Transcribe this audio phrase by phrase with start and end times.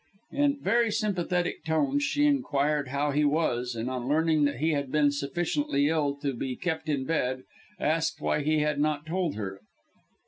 [0.31, 4.91] In very sympathetic tones she inquired how he was, and on learning that he had
[4.91, 7.43] been sufficiently ill to be kept in bed,
[7.79, 9.61] asked why he had not told her.